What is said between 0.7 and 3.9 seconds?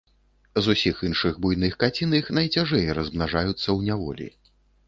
усіх іншых буйных каціных найцяжэй размнажаюцца ў